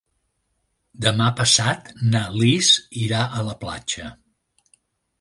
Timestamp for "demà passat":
1.07-1.93